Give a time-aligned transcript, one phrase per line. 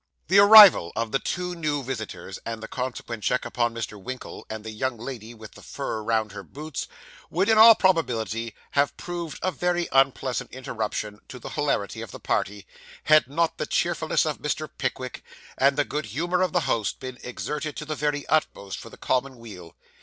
[0.29, 4.01] The arrival of the two new visitors, and the consequent check upon Mr.
[4.01, 6.87] Winkle and the young lady with the fur round her boots,
[7.29, 12.19] would in all probability have proved a very unpleasant interruption to the hilarity of the
[12.19, 12.65] party,
[13.03, 14.67] had not the cheerfulness of Mr.
[14.75, 15.21] Pickwick,
[15.55, 18.97] and the good humour of the host, been exerted to the very utmost for the
[18.97, 19.75] common weal.